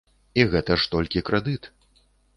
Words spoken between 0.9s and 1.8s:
толькі крэдыт.